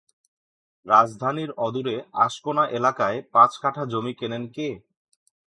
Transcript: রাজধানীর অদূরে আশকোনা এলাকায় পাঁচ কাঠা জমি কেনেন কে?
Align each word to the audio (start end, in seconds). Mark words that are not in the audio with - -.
রাজধানীর 0.85 1.51
অদূরে 1.57 1.95
আশকোনা 2.17 2.63
এলাকায় 2.69 3.17
পাঁচ 3.31 3.51
কাঠা 3.57 3.83
জমি 3.85 4.13
কেনেন 4.13 4.43
কে? 4.47 4.67